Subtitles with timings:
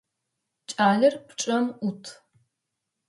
[0.69, 2.03] Кӏалэр пчъэм ӏут.